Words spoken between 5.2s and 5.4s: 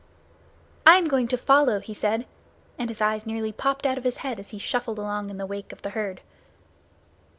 in